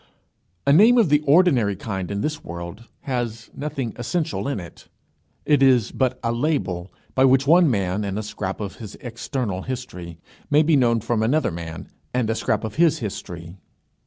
[0.65, 4.87] A name of the ordinary kind in this world, has nothing essential in it.
[5.45, 9.61] It is but a label by which one man and a scrap of his external
[9.61, 10.17] history
[10.49, 13.59] may be known from another man and a scrap of his history.